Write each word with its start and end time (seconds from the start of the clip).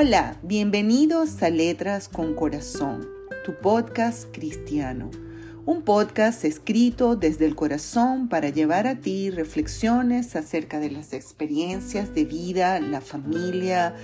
Hola, 0.00 0.38
bienvenidos 0.44 1.42
a 1.42 1.50
Letras 1.50 2.08
con 2.08 2.36
Corazón, 2.36 3.08
tu 3.44 3.56
podcast 3.56 4.28
cristiano. 4.30 5.10
Un 5.66 5.82
podcast 5.82 6.44
escrito 6.44 7.16
desde 7.16 7.46
el 7.46 7.56
corazón 7.56 8.28
para 8.28 8.50
llevar 8.50 8.86
a 8.86 9.00
ti 9.00 9.30
reflexiones 9.30 10.36
acerca 10.36 10.78
de 10.78 10.92
las 10.92 11.12
experiencias 11.14 12.14
de 12.14 12.26
vida, 12.26 12.78
la 12.78 13.00
familia, 13.00 13.96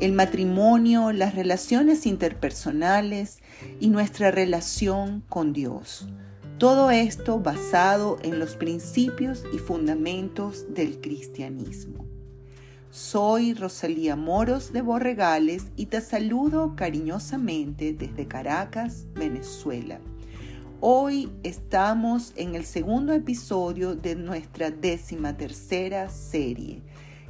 el 0.00 0.12
matrimonio, 0.12 1.12
las 1.12 1.34
relaciones 1.34 2.06
interpersonales 2.06 3.40
y 3.78 3.88
nuestra 3.88 4.30
relación 4.30 5.22
con 5.28 5.52
Dios. 5.52 6.08
Todo 6.56 6.90
esto 6.90 7.40
basado 7.40 8.16
en 8.22 8.38
los 8.38 8.56
principios 8.56 9.44
y 9.52 9.58
fundamentos 9.58 10.72
del 10.72 10.98
cristianismo. 11.02 12.11
Soy 12.92 13.54
Rosalía 13.54 14.16
Moros 14.16 14.74
de 14.74 14.82
Borregales 14.82 15.64
y 15.76 15.86
te 15.86 16.02
saludo 16.02 16.76
cariñosamente 16.76 17.94
desde 17.94 18.28
Caracas, 18.28 19.06
Venezuela. 19.14 19.98
Hoy 20.82 21.32
estamos 21.42 22.34
en 22.36 22.54
el 22.54 22.66
segundo 22.66 23.14
episodio 23.14 23.94
de 23.94 24.14
nuestra 24.14 24.70
décima 24.70 25.38
tercera 25.38 26.10
serie. 26.10 26.82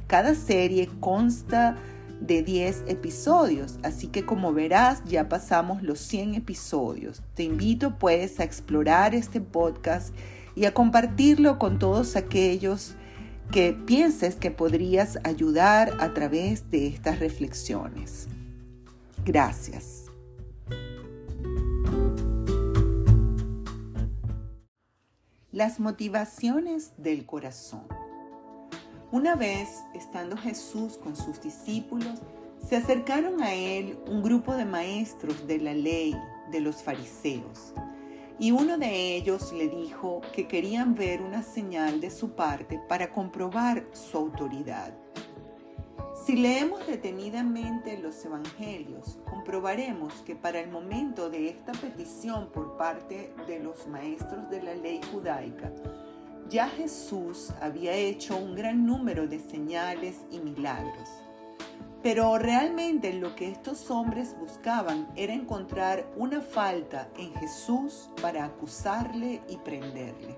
Cada 0.07 0.35
serie 0.35 0.89
consta 0.99 1.77
de 2.19 2.43
10 2.43 2.83
episodios, 2.87 3.79
así 3.83 4.07
que 4.07 4.25
como 4.25 4.51
verás 4.51 5.01
ya 5.05 5.29
pasamos 5.29 5.81
los 5.81 5.99
100 5.99 6.35
episodios. 6.35 7.21
Te 7.35 7.43
invito 7.43 7.97
pues 7.97 8.41
a 8.41 8.43
explorar 8.43 9.15
este 9.15 9.39
podcast 9.39 10.13
y 10.55 10.65
a 10.65 10.73
compartirlo 10.73 11.57
con 11.57 11.79
todos 11.79 12.17
aquellos 12.17 12.97
que 13.51 13.73
pienses 13.73 14.35
que 14.35 14.51
podrías 14.51 15.19
ayudar 15.23 15.97
a 15.99 16.13
través 16.13 16.69
de 16.71 16.87
estas 16.87 17.19
reflexiones. 17.19 18.27
Gracias. 19.25 20.05
Las 25.51 25.79
motivaciones 25.79 26.93
del 26.97 27.25
corazón. 27.25 27.83
Una 29.11 29.35
vez, 29.35 29.69
estando 29.93 30.35
Jesús 30.35 30.97
con 30.97 31.15
sus 31.15 31.39
discípulos, 31.41 32.19
se 32.67 32.75
acercaron 32.75 33.43
a 33.43 33.53
él 33.53 33.99
un 34.07 34.23
grupo 34.23 34.55
de 34.55 34.65
maestros 34.65 35.45
de 35.45 35.59
la 35.59 35.73
ley 35.73 36.15
de 36.51 36.59
los 36.59 36.77
fariseos 36.77 37.73
y 38.39 38.51
uno 38.51 38.77
de 38.77 39.15
ellos 39.15 39.53
le 39.53 39.67
dijo 39.67 40.21
que 40.33 40.47
querían 40.47 40.95
ver 40.95 41.21
una 41.21 41.43
señal 41.43 42.01
de 42.01 42.09
su 42.09 42.31
parte 42.31 42.79
para 42.89 43.11
comprobar 43.11 43.85
su 43.93 44.17
autoridad. 44.17 44.93
Si 46.25 46.37
leemos 46.37 46.87
detenidamente 46.87 47.97
los 47.97 48.23
evangelios, 48.23 49.19
comprobaremos 49.29 50.13
que 50.25 50.35
para 50.35 50.61
el 50.61 50.71
momento 50.71 51.29
de 51.29 51.49
esta 51.49 51.73
petición 51.73 52.49
por 52.53 52.77
parte 52.77 53.33
de 53.45 53.59
los 53.59 53.87
maestros 53.87 54.49
de 54.49 54.63
la 54.63 54.73
ley 54.73 55.01
judaica, 55.11 55.71
ya 56.49 56.69
Jesús 56.69 57.51
había 57.59 57.93
hecho 57.93 58.37
un 58.37 58.55
gran 58.55 58.85
número 58.85 59.27
de 59.27 59.39
señales 59.39 60.21
y 60.31 60.39
milagros. 60.39 61.09
Pero 62.03 62.37
realmente 62.37 63.13
lo 63.13 63.33
que 63.33 63.49
estos 63.49 63.89
hombres 63.89 64.35
buscaban 64.37 65.07
era 65.15 65.33
encontrar 65.33 66.05
una 66.17 66.41
falta 66.41 67.07
en 67.17 67.33
Jesús 67.35 68.09
para 68.21 68.43
acusarle 68.43 69.41
y 69.47 69.55
prenderle. 69.57 70.35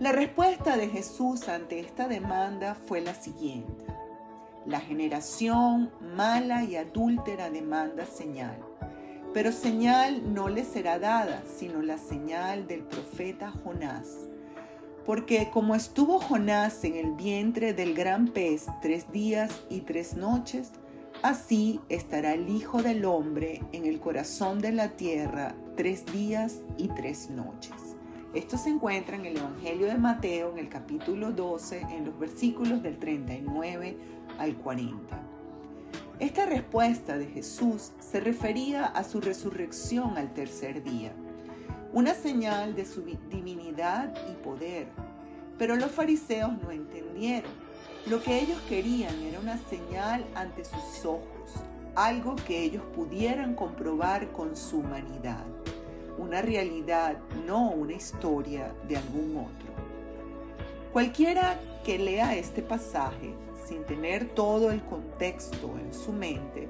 La 0.00 0.10
respuesta 0.10 0.76
de 0.76 0.88
Jesús 0.88 1.48
ante 1.48 1.78
esta 1.78 2.08
demanda 2.08 2.74
fue 2.74 3.00
la 3.00 3.14
siguiente. 3.14 3.86
La 4.66 4.80
generación 4.80 5.92
mala 6.00 6.64
y 6.64 6.74
adúltera 6.74 7.48
demanda 7.48 8.04
señal, 8.04 8.58
pero 9.32 9.52
señal 9.52 10.34
no 10.34 10.48
le 10.48 10.64
será 10.64 10.98
dada, 10.98 11.44
sino 11.46 11.80
la 11.80 11.98
señal 11.98 12.66
del 12.66 12.82
profeta 12.82 13.52
Jonás. 13.62 14.28
Porque 15.04 15.50
como 15.50 15.74
estuvo 15.74 16.18
Jonás 16.18 16.82
en 16.84 16.96
el 16.96 17.12
vientre 17.12 17.74
del 17.74 17.94
gran 17.94 18.28
pez 18.28 18.66
tres 18.80 19.12
días 19.12 19.64
y 19.68 19.80
tres 19.80 20.16
noches, 20.16 20.72
así 21.22 21.80
estará 21.90 22.32
el 22.32 22.48
Hijo 22.48 22.82
del 22.82 23.04
Hombre 23.04 23.60
en 23.72 23.84
el 23.84 24.00
corazón 24.00 24.60
de 24.60 24.72
la 24.72 24.96
tierra 24.96 25.54
tres 25.76 26.06
días 26.06 26.60
y 26.78 26.88
tres 26.88 27.28
noches. 27.28 27.74
Esto 28.32 28.56
se 28.56 28.70
encuentra 28.70 29.16
en 29.16 29.26
el 29.26 29.36
Evangelio 29.36 29.86
de 29.86 29.98
Mateo 29.98 30.52
en 30.52 30.58
el 30.58 30.68
capítulo 30.70 31.32
12, 31.32 31.82
en 31.90 32.06
los 32.06 32.18
versículos 32.18 32.82
del 32.82 32.98
39 32.98 33.98
al 34.38 34.56
40. 34.56 35.20
Esta 36.18 36.46
respuesta 36.46 37.18
de 37.18 37.26
Jesús 37.26 37.92
se 38.00 38.20
refería 38.20 38.86
a 38.86 39.04
su 39.04 39.20
resurrección 39.20 40.16
al 40.16 40.32
tercer 40.32 40.82
día 40.82 41.12
una 41.94 42.12
señal 42.12 42.74
de 42.74 42.84
su 42.84 43.02
divinidad 43.30 44.12
y 44.28 44.34
poder. 44.42 44.88
Pero 45.56 45.76
los 45.76 45.92
fariseos 45.92 46.50
no 46.60 46.72
entendieron. 46.72 47.52
Lo 48.06 48.20
que 48.20 48.40
ellos 48.40 48.60
querían 48.68 49.14
era 49.22 49.38
una 49.38 49.58
señal 49.70 50.26
ante 50.34 50.64
sus 50.64 51.04
ojos, 51.04 51.54
algo 51.94 52.34
que 52.34 52.64
ellos 52.64 52.82
pudieran 52.96 53.54
comprobar 53.54 54.32
con 54.32 54.56
su 54.56 54.80
humanidad, 54.80 55.44
una 56.18 56.42
realidad, 56.42 57.16
no 57.46 57.70
una 57.70 57.92
historia 57.92 58.74
de 58.88 58.96
algún 58.96 59.36
otro. 59.36 59.72
Cualquiera 60.92 61.60
que 61.84 61.96
lea 61.96 62.34
este 62.34 62.60
pasaje 62.60 63.32
sin 63.68 63.84
tener 63.84 64.30
todo 64.30 64.72
el 64.72 64.82
contexto 64.82 65.78
en 65.78 65.94
su 65.94 66.12
mente, 66.12 66.68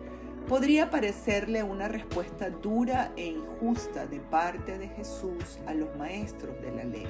podría 0.49 0.91
parecerle 0.91 1.63
una 1.63 1.89
respuesta 1.89 2.51
dura 2.51 3.13
e 3.17 3.27
injusta 3.27 4.07
de 4.07 4.21
parte 4.21 4.79
de 4.79 4.89
Jesús 4.89 5.59
a 5.67 5.75
los 5.75 5.95
maestros 5.97 6.61
de 6.61 6.71
la 6.71 6.85
ley. 6.85 7.09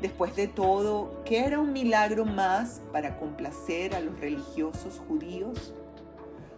Después 0.00 0.34
de 0.36 0.48
todo, 0.48 1.22
¿qué 1.24 1.40
era 1.40 1.60
un 1.60 1.72
milagro 1.72 2.24
más 2.24 2.80
para 2.92 3.18
complacer 3.18 3.94
a 3.94 4.00
los 4.00 4.18
religiosos 4.20 5.00
judíos? 5.08 5.72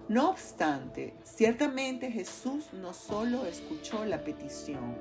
No 0.08 0.30
obstante, 0.30 1.14
ciertamente 1.22 2.10
Jesús 2.10 2.72
no 2.72 2.92
solo 2.92 3.47
escuchó 3.47 4.04
la 4.04 4.24
petición, 4.24 4.97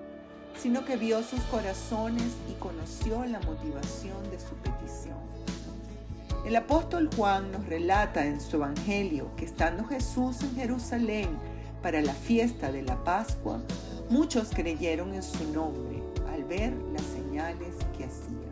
sino 0.56 0.86
que 0.86 0.98
vio 0.98 1.24
sus 1.24 1.42
corazones 1.46 2.36
y 2.50 2.54
conoció 2.54 3.26
la 3.26 3.40
motivación 3.40 4.30
de 4.30 4.40
su 4.40 4.54
petición. 4.56 5.18
El 6.50 6.56
apóstol 6.56 7.12
Juan 7.16 7.52
nos 7.52 7.68
relata 7.68 8.26
en 8.26 8.42
su 8.42 8.56
Evangelio 8.56 9.30
que 9.36 9.46
estando 9.46 9.84
Jesús 9.86 10.42
en 10.42 10.56
Jerusalén 10.56 11.30
para 11.84 12.02
la 12.02 12.16
fiesta 12.16 12.72
de 12.72 12.82
la 12.82 13.04
Pascua, 13.04 13.62
muchos 14.10 14.50
creyeron 14.50 15.14
en 15.14 15.22
su 15.22 15.44
nombre 15.54 16.02
al 16.34 16.44
ver 16.46 16.74
las 16.92 17.04
señales 17.04 17.76
que 17.96 18.06
hacía. 18.06 18.50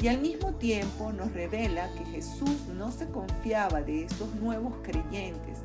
Y 0.00 0.08
al 0.08 0.22
mismo 0.22 0.54
tiempo 0.54 1.12
nos 1.12 1.30
revela 1.34 1.92
que 1.92 2.06
Jesús 2.06 2.68
no 2.74 2.90
se 2.90 3.06
confiaba 3.08 3.82
de 3.82 4.04
estos 4.04 4.34
nuevos 4.36 4.72
creyentes, 4.82 5.58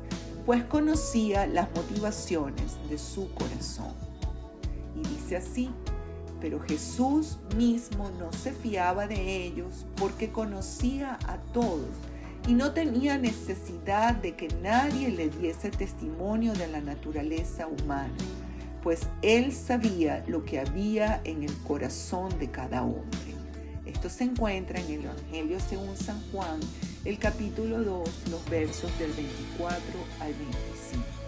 pues 0.44 0.62
conocía 0.64 1.46
las 1.46 1.70
motivaciones 1.74 2.76
de 2.90 2.98
su 2.98 3.32
corazón. 3.32 3.94
Y 4.94 5.08
dice 5.08 5.38
así, 5.38 5.70
pero 6.40 6.60
Jesús 6.60 7.38
mismo 7.56 8.10
no 8.18 8.32
se 8.32 8.52
fiaba 8.52 9.06
de 9.06 9.44
ellos 9.44 9.86
porque 9.96 10.30
conocía 10.30 11.18
a 11.26 11.36
todos 11.52 11.88
y 12.48 12.54
no 12.54 12.72
tenía 12.72 13.18
necesidad 13.18 14.14
de 14.14 14.34
que 14.34 14.48
nadie 14.62 15.10
le 15.10 15.28
diese 15.28 15.70
testimonio 15.70 16.52
de 16.54 16.68
la 16.68 16.80
naturaleza 16.80 17.66
humana, 17.66 18.14
pues 18.82 19.06
él 19.22 19.52
sabía 19.52 20.24
lo 20.26 20.44
que 20.44 20.58
había 20.58 21.20
en 21.24 21.42
el 21.42 21.54
corazón 21.58 22.38
de 22.38 22.50
cada 22.50 22.82
hombre. 22.82 23.34
Esto 23.84 24.08
se 24.08 24.24
encuentra 24.24 24.80
en 24.80 24.86
el 24.86 25.04
Evangelio 25.04 25.58
según 25.60 25.96
San 25.96 26.20
Juan, 26.30 26.60
el 27.04 27.18
capítulo 27.18 27.82
2, 27.82 28.10
los 28.30 28.50
versos 28.50 28.90
del 28.98 29.12
24 29.12 29.78
al 30.20 30.32
25. 30.32 31.19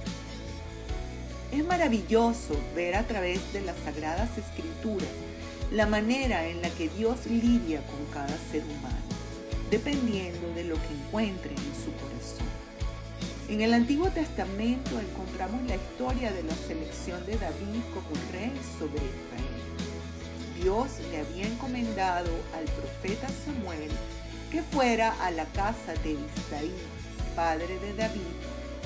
Es 1.53 1.67
maravilloso 1.67 2.59
ver 2.75 2.95
a 2.95 3.07
través 3.07 3.53
de 3.53 3.61
las 3.61 3.77
sagradas 3.85 4.31
escrituras 4.39 5.11
la 5.71 5.87
manera 5.87 6.47
en 6.47 6.63
la 6.63 6.71
que 6.71 6.89
Dios 6.89 7.27
lidia 7.27 7.83
con 7.87 8.05
cada 8.07 8.37
ser 8.51 8.63
humano, 8.65 9.05
dependiendo 9.71 10.49
de 10.55 10.65
lo 10.65 10.77
que 10.77 10.95
encuentre 10.95 11.51
en 11.51 11.85
su 11.85 11.93
corazón. 11.93 12.47
En 13.51 13.61
el 13.61 13.75
Antiguo 13.75 14.09
Testamento 14.09 14.99
encontramos 14.99 15.63
la 15.69 15.77
historia 15.77 16.33
de 16.33 16.43
la 16.43 16.55
selección 16.55 17.25
de 17.27 17.37
David 17.37 17.83
como 17.93 18.33
rey 18.33 18.53
sobre 18.79 18.97
Israel. 18.97 19.63
Dios 20.63 20.91
le 21.11 21.19
había 21.19 21.47
encomendado 21.47 22.31
al 22.57 22.65
profeta 22.65 23.29
Samuel 23.45 23.91
que 24.51 24.63
fuera 24.63 25.13
a 25.23 25.31
la 25.31 25.45
casa 25.47 25.93
de 26.03 26.13
Isaí, 26.13 26.73
padre 27.37 27.79
de 27.79 27.95
David, 27.95 28.21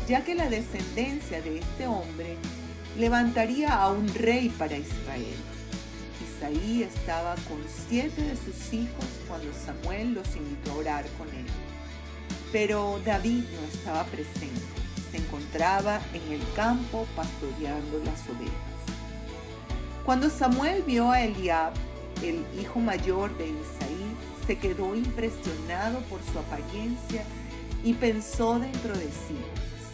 ya 0.06 0.22
que 0.22 0.34
la 0.34 0.48
descendencia 0.48 1.42
de 1.42 1.58
este 1.58 1.86
hombre 1.86 2.36
levantaría 2.96 3.74
a 3.74 3.90
un 3.90 4.08
rey 4.14 4.48
para 4.50 4.76
Israel. 4.76 5.36
Isaí 6.24 6.82
estaba 6.82 7.34
con 7.48 7.58
siete 7.88 8.22
de 8.22 8.36
sus 8.36 8.72
hijos 8.72 9.04
cuando 9.26 9.52
Samuel 9.52 10.14
los 10.14 10.36
invitó 10.36 10.72
a 10.72 10.76
orar 10.76 11.04
con 11.18 11.28
él. 11.28 11.46
Pero 12.52 13.00
David 13.04 13.44
no 13.52 13.66
estaba 13.66 14.04
presente. 14.04 14.60
se 15.10 15.18
encontraba 15.18 16.00
en 16.12 16.32
el 16.32 16.42
campo 16.54 17.06
pastoreando 17.14 17.98
las 17.98 18.28
ovejas. 18.28 18.76
Cuando 20.04 20.30
Samuel 20.30 20.82
vio 20.82 21.10
a 21.10 21.22
Eliab, 21.22 21.72
el 22.22 22.44
hijo 22.60 22.80
mayor 22.80 23.36
de 23.38 23.46
Isaí, 23.46 24.16
se 24.46 24.58
quedó 24.58 24.94
impresionado 24.94 26.00
por 26.02 26.20
su 26.22 26.38
apariencia 26.38 27.24
y 27.84 27.94
pensó 27.94 28.58
dentro 28.58 28.96
de 28.96 29.06
sí, 29.06 29.36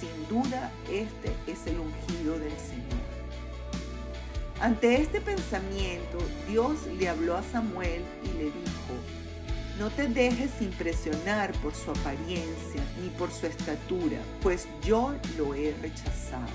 sin 0.02 0.28
duda 0.28 0.72
este 0.90 1.32
es 1.46 1.66
el 1.68 1.78
ungido 1.78 2.36
del 2.38 2.58
Señor. 2.58 3.02
Ante 4.60 5.00
este 5.00 5.20
pensamiento, 5.20 6.18
Dios 6.48 6.86
le 6.98 7.08
habló 7.08 7.36
a 7.36 7.42
Samuel 7.42 8.02
y 8.24 8.38
le 8.38 8.44
dijo, 8.44 8.94
no 9.78 9.90
te 9.90 10.08
dejes 10.08 10.50
impresionar 10.60 11.52
por 11.62 11.74
su 11.74 11.90
apariencia 11.90 12.82
ni 13.00 13.08
por 13.10 13.30
su 13.30 13.46
estatura, 13.46 14.18
pues 14.42 14.66
yo 14.84 15.14
lo 15.36 15.54
he 15.54 15.72
rechazado. 15.80 16.46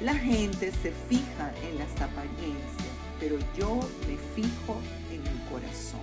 La 0.00 0.14
gente 0.14 0.72
se 0.82 0.92
fija 1.08 1.52
en 1.68 1.78
las 1.78 1.92
apariencias, 2.00 2.94
pero 3.20 3.38
yo 3.56 3.80
me 4.08 4.16
fijo 4.34 4.80
en 5.10 5.20
el 5.26 5.50
corazón. 5.50 6.00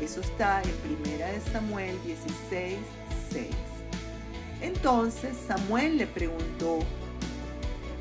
Eso 0.00 0.20
está 0.20 0.62
en 0.62 0.70
1 0.70 1.52
Samuel 1.52 1.96
16, 2.04 2.78
6. 3.32 3.75
Entonces 4.60 5.36
Samuel 5.46 5.98
le 5.98 6.06
preguntó 6.06 6.78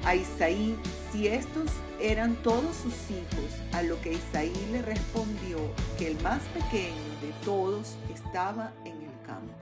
a 0.06 0.16
Isaí 0.16 0.78
si 1.12 1.28
estos 1.28 1.72
eran 2.00 2.36
todos 2.44 2.76
sus 2.76 2.94
hijos, 3.10 3.62
a 3.74 3.82
lo 3.82 4.00
que 4.02 4.14
Isaí 4.14 4.54
le 4.72 4.82
respondió 4.82 5.58
que 5.98 6.08
el 6.08 6.22
más 6.22 6.42
pequeño 6.54 6.96
de 7.22 7.34
todos 7.44 7.96
estaba 8.14 8.74
en 8.84 9.02
el 9.02 9.22
campo. 9.26 9.54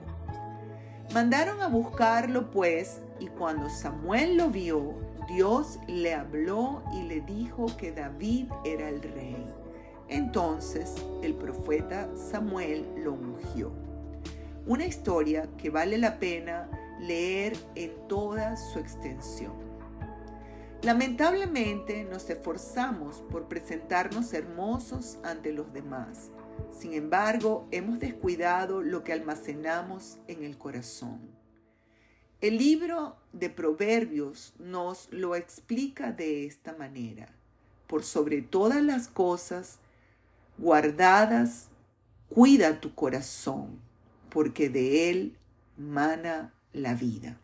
Mandaron 1.12 1.60
a 1.60 1.68
buscarlo 1.68 2.50
pues, 2.50 3.00
y 3.20 3.28
cuando 3.28 3.70
Samuel 3.70 4.36
lo 4.36 4.50
vio, 4.50 4.94
Dios 5.28 5.78
le 5.86 6.12
habló 6.12 6.82
y 6.92 7.02
le 7.04 7.20
dijo 7.20 7.66
que 7.76 7.92
David 7.92 8.48
era 8.64 8.88
el 8.88 9.00
rey. 9.00 9.46
Entonces 10.08 10.94
el 11.22 11.34
profeta 11.34 12.10
Samuel 12.16 12.86
lo 12.96 13.12
ungió. 13.12 13.72
Una 14.66 14.86
historia 14.86 15.48
que 15.56 15.70
vale 15.70 15.98
la 15.98 16.18
pena 16.18 16.68
leer 17.00 17.56
en 17.74 17.92
toda 18.08 18.56
su 18.56 18.78
extensión. 18.78 19.52
Lamentablemente 20.82 22.04
nos 22.04 22.28
esforzamos 22.28 23.22
por 23.30 23.48
presentarnos 23.48 24.34
hermosos 24.34 25.18
ante 25.22 25.52
los 25.52 25.72
demás. 25.72 26.30
Sin 26.78 26.92
embargo, 26.92 27.66
hemos 27.70 27.98
descuidado 27.98 28.82
lo 28.82 29.02
que 29.02 29.14
almacenamos 29.14 30.18
en 30.28 30.44
el 30.44 30.58
corazón. 30.58 31.20
El 32.42 32.58
libro 32.58 33.16
de 33.32 33.48
Proverbios 33.48 34.52
nos 34.58 35.10
lo 35.10 35.34
explica 35.34 36.12
de 36.12 36.44
esta 36.44 36.74
manera. 36.74 37.34
Por 37.86 38.04
sobre 38.04 38.42
todas 38.42 38.82
las 38.82 39.08
cosas 39.08 39.78
guardadas, 40.58 41.68
cuida 42.28 42.80
tu 42.82 42.94
corazón, 42.94 43.80
porque 44.28 44.68
de 44.68 45.08
él 45.10 45.38
mana 45.78 46.52
la 46.74 46.94
vida. 46.94 47.38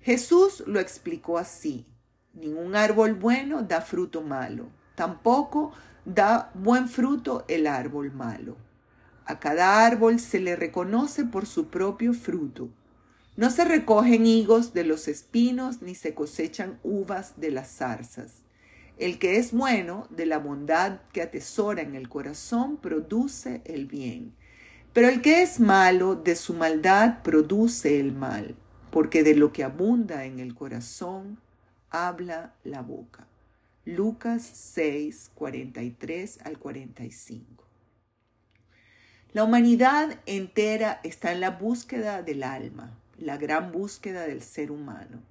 Jesús 0.00 0.62
lo 0.66 0.78
explicó 0.78 1.38
así. 1.38 1.86
Ningún 2.34 2.76
árbol 2.76 3.14
bueno 3.14 3.62
da 3.62 3.80
fruto 3.80 4.22
malo, 4.22 4.68
tampoco 4.94 5.72
da 6.04 6.50
buen 6.54 6.88
fruto 6.88 7.44
el 7.48 7.66
árbol 7.66 8.12
malo. 8.12 8.56
A 9.24 9.38
cada 9.38 9.84
árbol 9.84 10.18
se 10.18 10.40
le 10.40 10.56
reconoce 10.56 11.24
por 11.24 11.46
su 11.46 11.68
propio 11.68 12.14
fruto. 12.14 12.70
No 13.36 13.50
se 13.50 13.64
recogen 13.64 14.26
higos 14.26 14.74
de 14.74 14.84
los 14.84 15.08
espinos 15.08 15.80
ni 15.82 15.94
se 15.94 16.14
cosechan 16.14 16.78
uvas 16.82 17.34
de 17.40 17.50
las 17.50 17.68
zarzas. 17.76 18.42
El 18.98 19.18
que 19.18 19.36
es 19.36 19.52
bueno, 19.52 20.06
de 20.10 20.26
la 20.26 20.38
bondad 20.38 21.00
que 21.12 21.22
atesora 21.22 21.82
en 21.82 21.94
el 21.94 22.08
corazón, 22.08 22.76
produce 22.76 23.62
el 23.64 23.86
bien. 23.86 24.34
Pero 24.92 25.08
el 25.08 25.22
que 25.22 25.42
es 25.42 25.58
malo, 25.58 26.16
de 26.16 26.36
su 26.36 26.52
maldad 26.52 27.22
produce 27.22 27.98
el 27.98 28.12
mal, 28.12 28.54
porque 28.90 29.22
de 29.22 29.34
lo 29.34 29.52
que 29.52 29.64
abunda 29.64 30.26
en 30.26 30.38
el 30.38 30.54
corazón, 30.54 31.38
habla 31.90 32.52
la 32.62 32.82
boca. 32.82 33.26
Lucas 33.86 34.42
6, 34.42 35.30
43 35.34 36.40
al 36.44 36.58
45. 36.58 37.64
La 39.32 39.44
humanidad 39.44 40.20
entera 40.26 41.00
está 41.04 41.32
en 41.32 41.40
la 41.40 41.50
búsqueda 41.50 42.22
del 42.22 42.42
alma, 42.42 42.92
la 43.16 43.38
gran 43.38 43.72
búsqueda 43.72 44.26
del 44.26 44.42
ser 44.42 44.70
humano. 44.70 45.22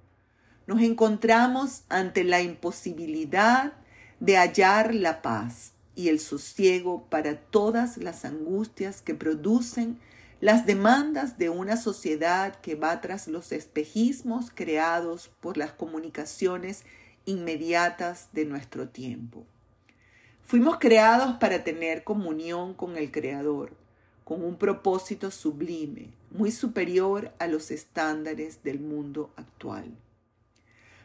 Nos 0.66 0.82
encontramos 0.82 1.84
ante 1.88 2.24
la 2.24 2.42
imposibilidad 2.42 3.74
de 4.18 4.38
hallar 4.38 4.92
la 4.92 5.22
paz 5.22 5.71
y 5.94 6.08
el 6.08 6.20
sosiego 6.20 7.06
para 7.08 7.36
todas 7.36 7.98
las 7.98 8.24
angustias 8.24 9.02
que 9.02 9.14
producen 9.14 9.98
las 10.40 10.66
demandas 10.66 11.38
de 11.38 11.50
una 11.50 11.76
sociedad 11.76 12.60
que 12.60 12.74
va 12.74 13.00
tras 13.00 13.28
los 13.28 13.52
espejismos 13.52 14.50
creados 14.52 15.30
por 15.40 15.56
las 15.56 15.72
comunicaciones 15.72 16.82
inmediatas 17.26 18.28
de 18.32 18.44
nuestro 18.44 18.88
tiempo. 18.88 19.44
Fuimos 20.42 20.78
creados 20.78 21.36
para 21.38 21.62
tener 21.62 22.02
comunión 22.02 22.74
con 22.74 22.96
el 22.96 23.12
Creador, 23.12 23.72
con 24.24 24.44
un 24.44 24.56
propósito 24.56 25.30
sublime, 25.30 26.10
muy 26.30 26.50
superior 26.50 27.32
a 27.38 27.46
los 27.46 27.70
estándares 27.70 28.62
del 28.64 28.80
mundo 28.80 29.30
actual. 29.36 29.92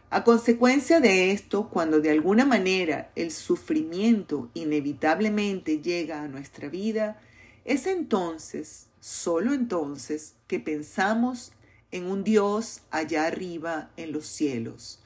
A 0.10 0.24
consecuencia 0.24 1.00
de 1.00 1.32
esto, 1.32 1.70
cuando 1.70 2.00
de 2.00 2.12
alguna 2.12 2.46
manera 2.46 3.12
el 3.16 3.32
sufrimiento 3.32 4.50
inevitablemente 4.54 5.82
llega 5.82 6.22
a 6.22 6.28
nuestra 6.28 6.70
vida, 6.70 7.20
es 7.66 7.88
entonces 7.88 8.88
Solo 9.00 9.54
entonces 9.54 10.36
que 10.48 10.60
pensamos 10.60 11.54
en 11.92 12.08
un 12.08 12.26
Dios 12.26 12.82
allá 12.92 13.26
arriba 13.26 13.90
en 13.96 14.12
los 14.12 14.26
cielos, 14.26 15.02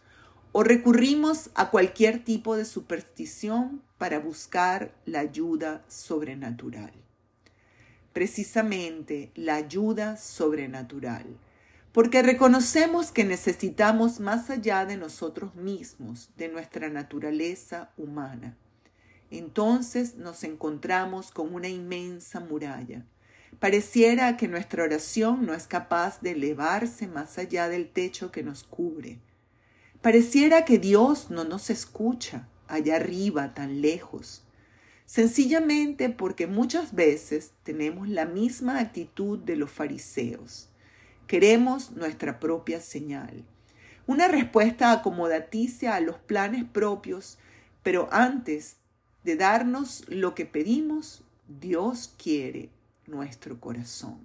o 0.53 0.63
recurrimos 0.63 1.51
a 1.53 1.69
cualquier 1.69 2.24
tipo 2.24 2.56
de 2.56 2.65
superstición 2.65 3.83
para 4.00 4.18
buscar 4.19 4.95
la 5.06 5.19
ayuda 5.19 5.86
sobrenatural. 5.88 6.91
Precisamente 8.12 9.31
la 9.36 9.53
ayuda 9.53 10.17
sobrenatural, 10.17 11.27
porque 11.91 12.21
reconocemos 12.21 13.12
que 13.12 13.24
necesitamos 13.25 14.19
más 14.19 14.50
allá 14.50 14.86
de 14.86 14.98
nosotros 14.98 15.55
mismos, 15.55 16.29
de 16.38 16.48
nuestra 16.48 16.89
naturaleza 16.89 17.91
humana. 17.98 18.57
Entonces 19.29 20.15
nos 20.15 20.43
encontramos 20.43 21.31
con 21.31 21.53
una 21.53 21.67
inmensa 21.67 22.39
muralla, 22.39 23.05
Pareciera 23.62 24.38
que 24.38 24.48
nuestra 24.48 24.83
oración 24.83 25.45
no 25.45 25.53
es 25.53 25.67
capaz 25.67 26.19
de 26.21 26.31
elevarse 26.31 27.07
más 27.07 27.38
allá 27.38 27.69
del 27.69 27.89
techo 27.91 28.31
que 28.31 28.41
nos 28.41 28.63
cubre. 28.63 29.19
Pareciera 30.01 30.65
que 30.65 30.79
Dios 30.79 31.29
no 31.29 31.43
nos 31.43 31.69
escucha 31.69 32.48
allá 32.67 32.95
arriba, 32.95 33.53
tan 33.53 33.81
lejos. 33.81 34.43
Sencillamente 35.05 36.10
porque 36.10 36.48
muchas 36.48 36.95
veces 36.95 37.51
tenemos 37.62 38.10
la 38.10 38.25
misma 38.25 38.79
actitud 38.79 39.38
de 39.38 39.57
los 39.57 39.69
fariseos. 39.69 40.71
Queremos 41.31 41.91
nuestra 41.91 42.41
propia 42.41 42.81
señal. 42.81 43.45
Una 44.05 44.27
respuesta 44.27 44.91
acomodaticia 44.91 45.95
a 45.95 46.01
los 46.01 46.17
planes 46.17 46.65
propios, 46.65 47.38
pero 47.83 48.09
antes 48.11 48.75
de 49.23 49.38
darnos 49.38 50.03
lo 50.09 50.35
que 50.35 50.45
pedimos, 50.45 51.23
Dios 51.47 52.13
quiere 52.21 52.69
nuestro 53.07 53.61
corazón. 53.61 54.19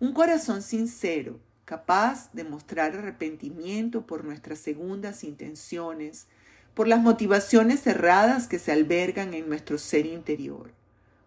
Un 0.00 0.14
corazón 0.14 0.62
sincero, 0.62 1.40
capaz 1.66 2.32
de 2.32 2.44
mostrar 2.44 2.96
arrepentimiento 2.96 4.06
por 4.06 4.24
nuestras 4.24 4.60
segundas 4.60 5.24
intenciones, 5.24 6.26
por 6.72 6.88
las 6.88 7.02
motivaciones 7.02 7.82
cerradas 7.82 8.46
que 8.46 8.58
se 8.58 8.72
albergan 8.72 9.34
en 9.34 9.46
nuestro 9.46 9.76
ser 9.76 10.06
interior, 10.06 10.72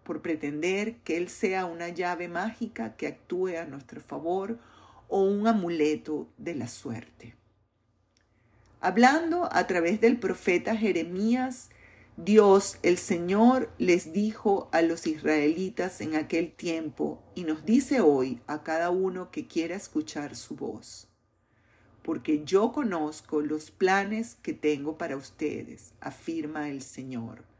por 0.03 0.22
pretender 0.22 0.98
que 0.98 1.17
Él 1.17 1.29
sea 1.29 1.65
una 1.65 1.89
llave 1.89 2.27
mágica 2.27 2.96
que 2.96 3.08
actúe 3.08 3.58
a 3.60 3.65
nuestro 3.65 4.01
favor 4.01 4.60
o 5.08 5.24
un 5.24 5.48
amuleto 5.48 6.29
de 6.38 6.55
la 6.55 6.67
suerte. 6.67 7.36
Hablando 8.79 9.48
a 9.51 9.67
través 9.67 10.01
del 10.01 10.17
profeta 10.17 10.75
Jeremías, 10.75 11.70
Dios, 12.17 12.77
el 12.84 12.98
Señor, 12.98 13.72
les 13.77 14.12
dijo 14.12 14.70
a 14.72 14.81
los 14.81 15.08
israelitas 15.08 16.01
en 16.01 16.15
aquel 16.15 16.51
tiempo 16.51 17.24
y 17.36 17.43
nos 17.43 17.65
dice 17.65 18.01
hoy 18.01 18.41
a 18.48 18.63
cada 18.63 18.89
uno 18.89 19.31
que 19.31 19.48
quiera 19.48 19.75
escuchar 19.75 20.36
su 20.36 20.55
voz. 20.55 21.08
Porque 22.03 22.43
yo 22.43 22.72
conozco 22.72 23.41
los 23.41 23.72
planes 23.72 24.36
que 24.41 24.53
tengo 24.53 24.98
para 24.98 25.15
ustedes, 25.15 25.93
afirma 26.00 26.70
el 26.70 26.81
Señor. 26.81 27.50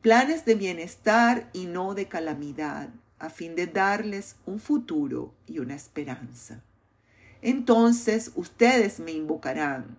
Planes 0.00 0.44
de 0.44 0.54
bienestar 0.54 1.50
y 1.52 1.66
no 1.66 1.94
de 1.94 2.06
calamidad, 2.06 2.90
a 3.18 3.30
fin 3.30 3.56
de 3.56 3.66
darles 3.66 4.36
un 4.46 4.60
futuro 4.60 5.34
y 5.46 5.58
una 5.58 5.74
esperanza. 5.74 6.62
Entonces 7.42 8.30
ustedes 8.36 9.00
me 9.00 9.10
invocarán, 9.10 9.98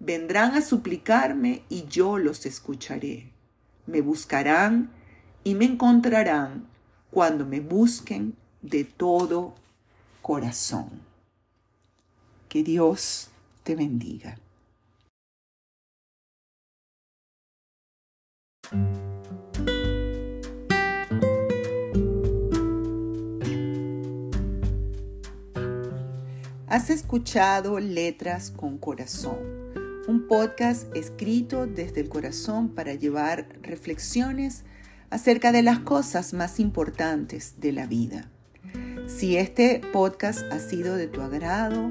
vendrán 0.00 0.54
a 0.54 0.60
suplicarme 0.60 1.62
y 1.70 1.86
yo 1.86 2.18
los 2.18 2.44
escucharé. 2.44 3.32
Me 3.86 4.02
buscarán 4.02 4.90
y 5.44 5.54
me 5.54 5.64
encontrarán 5.64 6.66
cuando 7.10 7.46
me 7.46 7.60
busquen 7.60 8.36
de 8.60 8.84
todo 8.84 9.54
corazón. 10.20 10.90
Que 12.50 12.62
Dios 12.62 13.30
te 13.62 13.74
bendiga. 13.74 14.38
Has 26.70 26.90
escuchado 26.90 27.80
Letras 27.80 28.50
con 28.50 28.76
Corazón, 28.76 29.38
un 30.06 30.26
podcast 30.28 30.94
escrito 30.94 31.66
desde 31.66 32.02
el 32.02 32.10
corazón 32.10 32.68
para 32.74 32.92
llevar 32.92 33.48
reflexiones 33.62 34.64
acerca 35.08 35.50
de 35.50 35.62
las 35.62 35.78
cosas 35.78 36.34
más 36.34 36.60
importantes 36.60 37.54
de 37.58 37.72
la 37.72 37.86
vida. 37.86 38.30
Si 39.06 39.38
este 39.38 39.80
podcast 39.94 40.42
ha 40.52 40.58
sido 40.58 40.96
de 40.96 41.06
tu 41.06 41.22
agrado, 41.22 41.90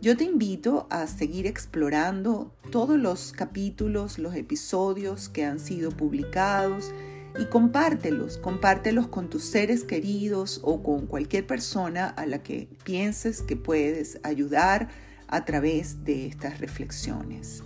yo 0.00 0.16
te 0.16 0.24
invito 0.24 0.86
a 0.88 1.06
seguir 1.06 1.46
explorando 1.46 2.50
todos 2.70 2.98
los 2.98 3.32
capítulos, 3.32 4.18
los 4.18 4.34
episodios 4.36 5.28
que 5.28 5.44
han 5.44 5.60
sido 5.60 5.90
publicados 5.90 6.94
y 7.38 7.46
compártelos, 7.46 8.38
compártelos 8.38 9.08
con 9.08 9.28
tus 9.28 9.44
seres 9.44 9.84
queridos 9.84 10.60
o 10.62 10.82
con 10.82 11.06
cualquier 11.06 11.46
persona 11.46 12.06
a 12.06 12.26
la 12.26 12.42
que 12.42 12.68
pienses 12.84 13.42
que 13.42 13.56
puedes 13.56 14.20
ayudar 14.22 14.88
a 15.28 15.44
través 15.44 16.04
de 16.04 16.26
estas 16.26 16.60
reflexiones. 16.60 17.62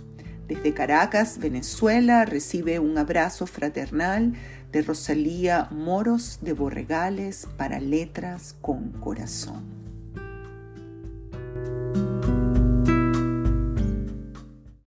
Desde 0.47 0.73
Caracas, 0.73 1.37
Venezuela, 1.37 2.25
recibe 2.25 2.79
un 2.79 2.97
abrazo 2.97 3.45
fraternal 3.45 4.33
de 4.71 4.81
Rosalía 4.81 5.67
Moros 5.71 6.39
de 6.41 6.53
Borregales 6.53 7.47
para 7.57 7.79
Letras 7.79 8.55
con 8.61 8.91
Corazón. 8.93 9.78